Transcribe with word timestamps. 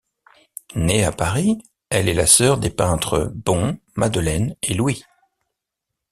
Née 0.73 1.05
à 1.05 1.11
Paris, 1.11 1.59
elle 1.91 2.09
est 2.09 2.15
la 2.15 2.25
sœur 2.25 2.57
des 2.57 2.71
peintres 2.71 3.31
Bon, 3.35 3.77
Madeleine 3.93 4.55
et 4.63 4.73
Louis. 4.73 5.03